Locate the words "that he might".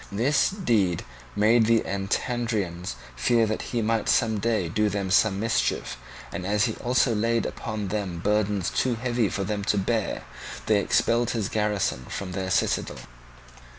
3.45-4.09